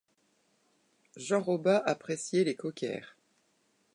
Jean 1.15 1.41
Roba 1.41 1.77
appréciait 1.77 2.43
les 2.43 2.55
cockers. 2.55 3.15